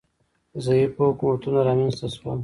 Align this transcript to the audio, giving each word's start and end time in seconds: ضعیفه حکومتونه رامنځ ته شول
ضعیفه 0.65 1.01
حکومتونه 1.09 1.59
رامنځ 1.67 1.93
ته 1.99 2.07
شول 2.15 2.39